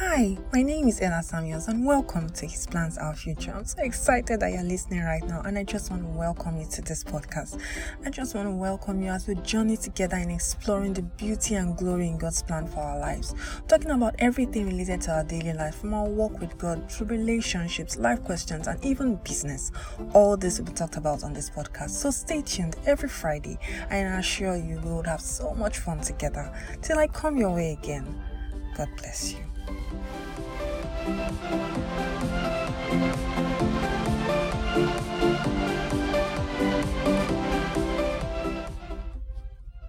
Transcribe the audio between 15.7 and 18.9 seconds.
from our walk with God through relationships, life questions, and